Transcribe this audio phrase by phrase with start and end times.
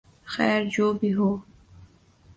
[0.27, 1.29] خیر جو بھی ہو